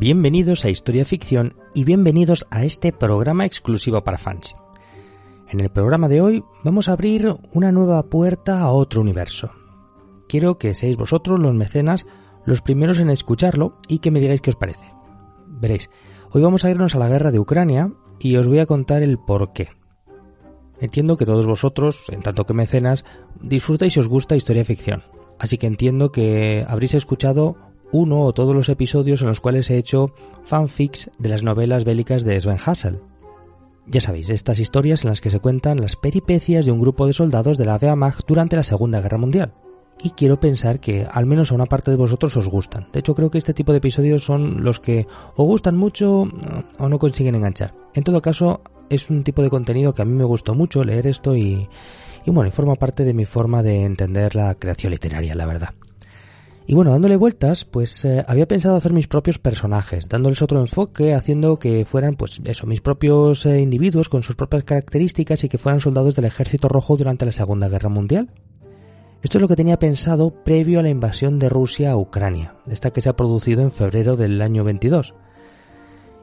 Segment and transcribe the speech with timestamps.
[0.00, 4.56] Bienvenidos a Historia Ficción y bienvenidos a este programa exclusivo para fans.
[5.50, 9.50] En el programa de hoy vamos a abrir una nueva puerta a otro universo.
[10.26, 12.06] Quiero que seáis vosotros los mecenas
[12.46, 14.90] los primeros en escucharlo y que me digáis qué os parece.
[15.46, 15.90] Veréis,
[16.30, 19.18] hoy vamos a irnos a la guerra de Ucrania y os voy a contar el
[19.18, 19.68] por qué.
[20.80, 23.04] Entiendo que todos vosotros, en tanto que mecenas,
[23.42, 25.02] disfrutáis y os gusta historia ficción.
[25.38, 29.76] Así que entiendo que habréis escuchado uno o todos los episodios en los cuales he
[29.76, 33.00] hecho fanfics de las novelas bélicas de Sven Hassel.
[33.86, 37.12] Ya sabéis, estas historias en las que se cuentan las peripecias de un grupo de
[37.12, 39.54] soldados de la Wehrmacht durante la Segunda Guerra Mundial.
[40.02, 42.88] Y quiero pensar que al menos a una parte de vosotros os gustan.
[42.92, 46.28] De hecho, creo que este tipo de episodios son los que o gustan mucho
[46.78, 47.74] o no consiguen enganchar.
[47.92, 51.06] En todo caso, es un tipo de contenido que a mí me gustó mucho leer
[51.06, 51.68] esto y,
[52.24, 55.70] y bueno, y forma parte de mi forma de entender la creación literaria, la verdad.
[56.70, 61.14] Y bueno, dándole vueltas, pues eh, había pensado hacer mis propios personajes, dándoles otro enfoque,
[61.14, 65.58] haciendo que fueran, pues eso, mis propios eh, individuos con sus propias características y que
[65.58, 68.30] fueran soldados del Ejército Rojo durante la Segunda Guerra Mundial.
[69.20, 72.92] Esto es lo que tenía pensado previo a la invasión de Rusia a Ucrania, esta
[72.92, 75.16] que se ha producido en febrero del año 22.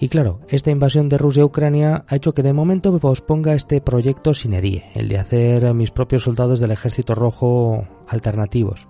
[0.00, 3.54] Y claro, esta invasión de Rusia a Ucrania ha hecho que de momento me posponga
[3.54, 8.88] este proyecto sin edie, el de hacer mis propios soldados del Ejército Rojo alternativos.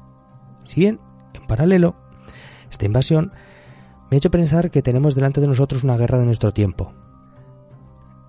[0.65, 0.99] Si bien
[1.35, 1.95] en paralelo,
[2.71, 3.33] esta invasión
[4.11, 6.93] me ha hecho pensar que tenemos delante de nosotros una guerra de nuestro tiempo.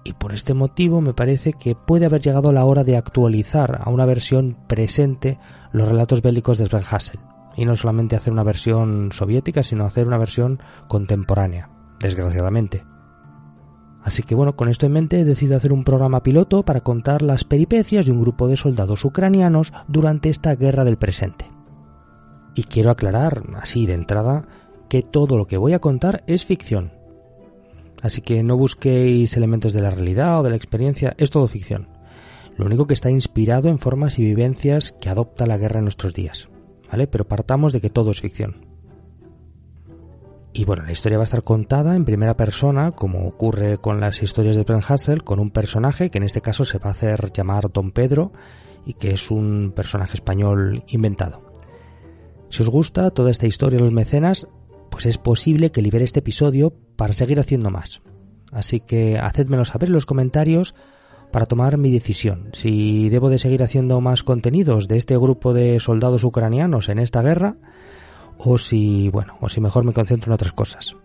[0.06, 3.90] Y por este motivo me parece que puede haber llegado la hora de actualizar a
[3.90, 5.40] una versión presente
[5.72, 7.20] los relatos bélicos de Sven Hassel.
[7.56, 12.84] Y no solamente hacer una versión soviética, sino hacer una versión contemporánea, desgraciadamente.
[14.04, 17.22] Así que bueno, con esto en mente he decidido hacer un programa piloto para contar
[17.22, 21.53] las peripecias de un grupo de soldados ucranianos durante esta guerra del presente.
[22.56, 24.48] Y quiero aclarar, así de entrada,
[24.90, 26.94] que todo lo que voy a contar es ficción.
[28.02, 31.88] Así que no busquéis elementos de la realidad o de la experiencia, es todo ficción.
[32.58, 36.14] Lo único que está inspirado en formas y vivencias que adopta la guerra en nuestros
[36.14, 36.50] días.
[36.92, 37.08] ¿Vale?
[37.08, 38.68] Pero partamos de que todo es ficción.
[40.56, 44.22] Y bueno, la historia va a estar contada en primera persona, como ocurre con las
[44.22, 47.72] historias de Hassel, con un personaje que en este caso se va a hacer llamar
[47.72, 48.32] Don Pedro
[48.86, 51.43] y que es un personaje español inventado.
[52.54, 54.46] Si os gusta toda esta historia de los mecenas,
[54.92, 58.04] pues es posible que libere este episodio para seguir haciendo más.
[58.52, 60.76] Así que hacedmelo saber en los comentarios
[61.32, 62.52] para tomar mi decisión.
[62.54, 67.24] Si debo de seguir haciendo más contenidos de este grupo de soldados ucranianos en esta
[67.24, 67.56] guerra,
[68.38, 70.96] o si, bueno, o si mejor me concentro en otras cosas.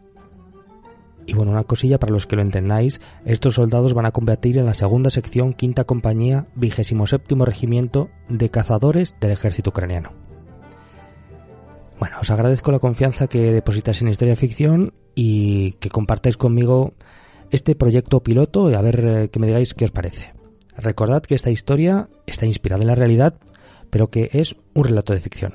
[1.25, 4.67] Y bueno, una cosilla para los que lo entendáis, estos soldados van a combatir en
[4.67, 10.28] la segunda sección, quinta compañía, vigésimo séptimo regimiento de cazadores del ejército ucraniano.
[11.99, 16.95] Bueno, os agradezco la confianza que depositáis en Historia Ficción y que compartáis conmigo
[17.51, 20.33] este proyecto piloto y a ver eh, que me digáis qué os parece.
[20.77, 23.35] Recordad que esta historia está inspirada en la realidad,
[23.91, 25.55] pero que es un relato de ficción.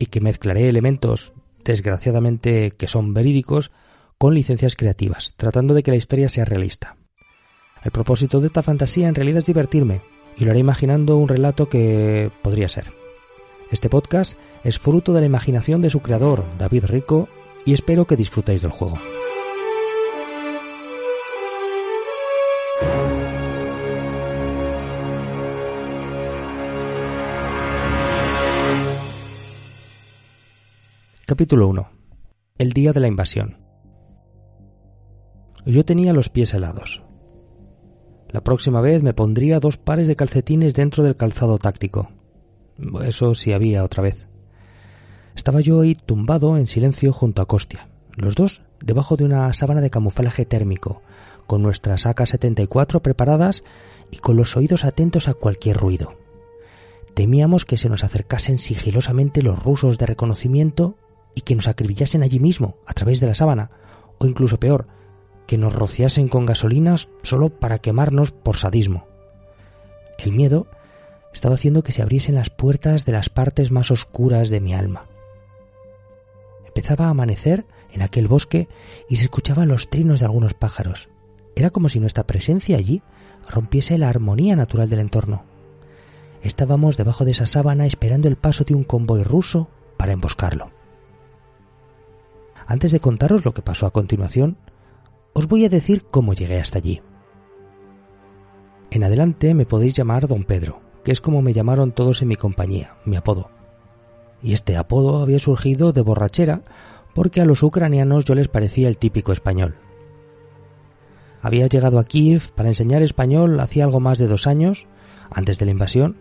[0.00, 1.32] Y que mezclaré elementos,
[1.64, 3.70] desgraciadamente, que son verídicos,
[4.18, 6.96] con licencias creativas, tratando de que la historia sea realista.
[7.84, 10.00] El propósito de esta fantasía en realidad es divertirme,
[10.36, 12.86] y lo haré imaginando un relato que podría ser.
[13.70, 14.32] Este podcast
[14.64, 17.28] es fruto de la imaginación de su creador, David Rico,
[17.66, 18.96] y espero que disfrutéis del juego.
[31.26, 31.90] Capítulo 1.
[32.56, 33.58] El día de la invasión.
[35.66, 37.02] Yo tenía los pies helados.
[38.30, 42.08] La próxima vez me pondría dos pares de calcetines dentro del calzado táctico.
[43.04, 44.28] Eso sí había otra vez.
[45.34, 49.80] Estaba yo ahí tumbado en silencio junto a Costia, los dos debajo de una sábana
[49.80, 51.02] de camuflaje térmico,
[51.46, 53.64] con nuestras AK-74 preparadas
[54.10, 56.16] y con los oídos atentos a cualquier ruido.
[57.14, 60.96] Temíamos que se nos acercasen sigilosamente los rusos de reconocimiento
[61.34, 63.70] y que nos acribillasen allí mismo, a través de la sábana,
[64.18, 64.86] o incluso peor,
[65.46, 69.06] que nos rociasen con gasolinas solo para quemarnos por sadismo.
[70.18, 70.66] El miedo
[71.38, 75.06] estaba haciendo que se abriesen las puertas de las partes más oscuras de mi alma.
[76.66, 78.66] Empezaba a amanecer en aquel bosque
[79.08, 81.08] y se escuchaban los trinos de algunos pájaros.
[81.54, 83.02] Era como si nuestra presencia allí
[83.48, 85.44] rompiese la armonía natural del entorno.
[86.42, 90.72] Estábamos debajo de esa sábana esperando el paso de un convoy ruso para emboscarlo.
[92.66, 94.58] Antes de contaros lo que pasó a continuación,
[95.34, 97.00] os voy a decir cómo llegué hasta allí.
[98.90, 102.36] En adelante me podéis llamar don Pedro, que es como me llamaron todos en mi
[102.36, 103.50] compañía, mi apodo.
[104.42, 106.62] Y este apodo había surgido de borrachera,
[107.14, 109.74] porque a los ucranianos yo les parecía el típico español.
[111.42, 114.86] Había llegado a Kiev para enseñar español hacía algo más de dos años,
[115.30, 116.16] antes de la invasión,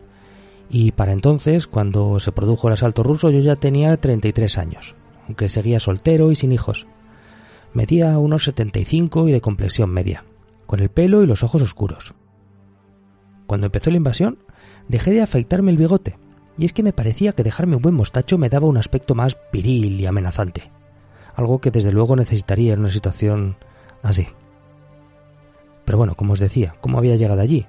[0.70, 4.96] y para entonces, cuando se produjo el asalto ruso, yo ya tenía 33 años,
[5.26, 6.88] aunque seguía soltero y sin hijos.
[7.74, 10.26] Medía unos 75 y de complexión media,
[10.66, 12.14] con el pelo y los ojos oscuros.
[13.46, 14.40] Cuando empezó la invasión,
[14.88, 16.18] dejé de afeitarme el bigote,
[16.58, 19.38] y es que me parecía que dejarme un buen mostacho me daba un aspecto más
[19.54, 20.72] viril y amenazante,
[21.36, 23.58] algo que desde luego necesitaría en una situación
[24.02, 24.28] así.
[25.86, 27.66] Pero bueno, como os decía, ¿cómo había llegado allí?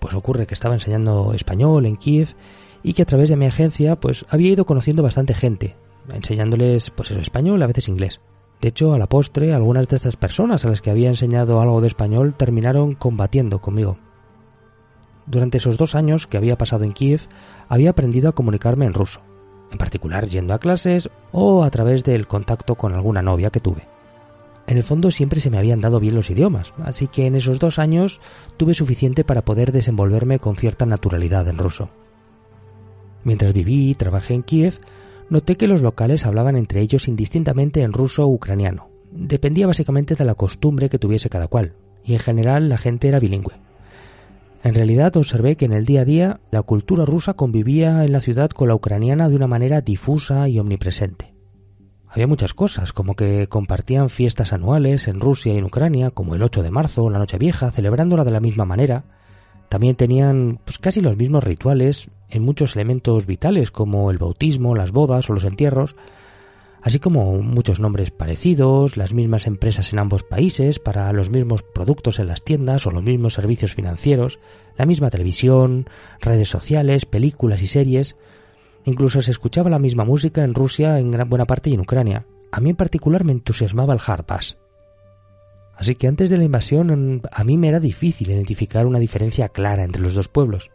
[0.00, 2.34] Pues ocurre que estaba enseñando español en Kiev
[2.82, 5.76] y que a través de mi agencia pues había ido conociendo bastante gente,
[6.08, 8.20] enseñándoles pues eso, español, a veces inglés.
[8.60, 11.80] De hecho, a la postre, algunas de estas personas a las que había enseñado algo
[11.80, 13.98] de español terminaron combatiendo conmigo.
[15.30, 17.20] Durante esos dos años que había pasado en Kiev,
[17.68, 19.20] había aprendido a comunicarme en ruso,
[19.70, 23.86] en particular yendo a clases o a través del contacto con alguna novia que tuve.
[24.66, 27.58] En el fondo siempre se me habían dado bien los idiomas, así que en esos
[27.58, 28.20] dos años
[28.56, 31.90] tuve suficiente para poder desenvolverme con cierta naturalidad en ruso.
[33.22, 34.80] Mientras viví y trabajé en Kiev,
[35.28, 38.88] noté que los locales hablaban entre ellos indistintamente en ruso o ucraniano.
[39.10, 43.18] Dependía básicamente de la costumbre que tuviese cada cual, y en general la gente era
[43.18, 43.67] bilingüe.
[44.62, 48.20] En realidad observé que en el día a día la cultura rusa convivía en la
[48.20, 51.32] ciudad con la ucraniana de una manera difusa y omnipresente.
[52.08, 56.42] Había muchas cosas, como que compartían fiestas anuales en Rusia y en Ucrania, como el
[56.42, 59.04] 8 de marzo o la Nochevieja, celebrándola de la misma manera.
[59.68, 64.90] También tenían pues, casi los mismos rituales en muchos elementos vitales, como el bautismo, las
[64.90, 65.94] bodas o los entierros,
[66.82, 72.18] así como muchos nombres parecidos, las mismas empresas en ambos países para los mismos productos
[72.18, 74.38] en las tiendas o los mismos servicios financieros,
[74.76, 75.88] la misma televisión,
[76.20, 78.16] redes sociales, películas y series,
[78.88, 82.24] Incluso se escuchaba la misma música en Rusia en gran buena parte y en Ucrania.
[82.50, 84.56] A mí en particular me entusiasmaba el hard bass.
[85.76, 89.84] Así que antes de la invasión a mí me era difícil identificar una diferencia clara
[89.84, 90.70] entre los dos pueblos.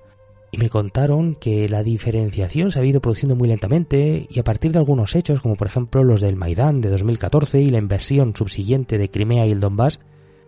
[0.54, 4.72] Y me contaron que la diferenciación se había ido produciendo muy lentamente y a partir
[4.72, 9.00] de algunos hechos, como por ejemplo los del Maidán de 2014 y la inversión subsiguiente
[9.00, 10.00] de Crimea y el Donbass,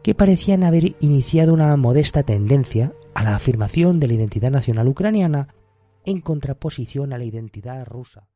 [0.04, 5.56] que parecían haber iniciado una modesta tendencia a la afirmación de la identidad nacional ucraniana
[6.06, 8.28] en contraposición a la identidad rusa.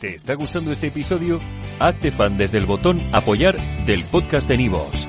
[0.00, 1.40] ¿Te está gustando este episodio?
[1.80, 5.08] Hazte fan desde el botón Apoyar del podcast de Nivos.